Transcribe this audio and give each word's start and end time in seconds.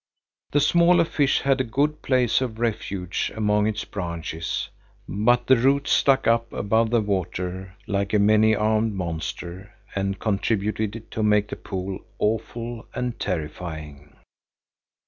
The 0.49 0.59
smaller 0.59 1.05
fish 1.05 1.41
had 1.41 1.61
a 1.61 1.63
good 1.63 2.01
place 2.01 2.41
of 2.41 2.57
refuge 2.59 3.31
among 3.35 3.67
its 3.67 3.85
branches, 3.85 4.69
but 5.07 5.45
the 5.45 5.57
roots 5.57 5.91
stuck 5.91 6.25
up 6.25 6.51
above 6.51 6.89
the 6.89 7.01
water 7.01 7.75
like 7.85 8.11
a 8.11 8.17
many 8.17 8.55
armed 8.55 8.95
monster 8.95 9.75
and 9.93 10.17
contributed 10.17 11.11
to 11.11 11.21
make 11.21 11.49
the 11.49 11.55
pool 11.55 11.99
awful 12.17 12.87
and 12.95 13.19
terrifying. 13.19 14.15